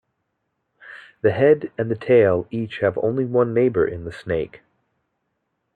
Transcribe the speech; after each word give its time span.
The 1.21 1.29
head 1.29 1.71
and 1.77 1.91
the 1.91 1.95
tail 1.95 2.47
each 2.49 2.79
have 2.79 2.97
only 3.03 3.23
one 3.23 3.53
neighbor 3.53 3.85
in 3.85 4.03
the 4.03 4.11
snake. 4.11 4.61